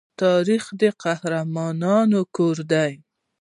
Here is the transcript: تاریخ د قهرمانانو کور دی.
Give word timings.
تاریخ 0.21 0.63
د 0.81 0.83
قهرمانانو 1.03 2.19
کور 2.35 2.57
دی. 2.71 2.91